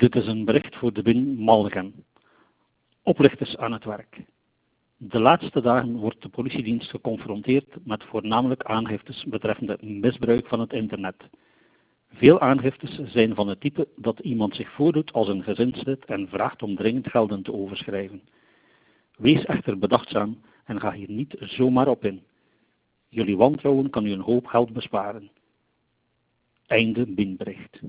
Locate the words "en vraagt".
16.04-16.62